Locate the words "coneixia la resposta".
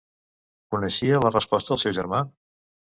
0.77-1.79